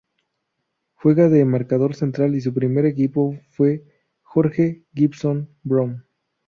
[0.95, 3.83] Juega de marcador central y su primer equipo fue
[4.23, 6.07] Jorge Gibson Brown.